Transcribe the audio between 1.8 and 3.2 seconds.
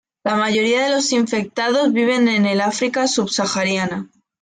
viven en el África